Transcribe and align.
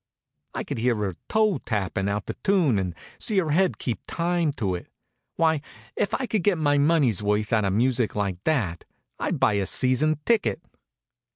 I 0.55 0.63
could 0.63 0.79
hear 0.79 0.95
her 0.95 1.15
toe 1.29 1.59
tappin' 1.59 2.09
out 2.09 2.25
the 2.25 2.33
tune 2.43 2.79
and 2.79 2.95
see 3.19 3.37
her 3.37 3.51
head 3.51 3.77
keep 3.77 3.99
time 4.07 4.51
to 4.53 4.73
it. 4.73 4.87
Why, 5.35 5.61
if 5.95 6.15
I 6.19 6.25
could 6.25 6.41
get 6.41 6.57
my 6.57 6.79
money's 6.79 7.21
worth 7.21 7.53
out 7.53 7.65
of 7.65 7.73
music 7.73 8.15
like 8.15 8.43
that 8.45 8.83
I'd 9.19 9.39
buy 9.39 9.53
a 9.53 9.67
season 9.67 10.19
ticket. 10.25 10.59